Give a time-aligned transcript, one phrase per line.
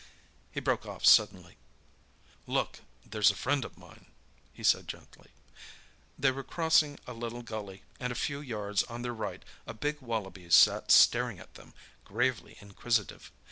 [0.51, 1.57] He broke off suddenly.
[2.47, 4.07] "Look, there's a friend of mine!"
[4.51, 5.29] he said gently.
[6.17, 10.01] They were crossing a little gully, and a few yards on their right a big
[10.01, 13.31] wallaby sat staring at them, gravely inquisitive.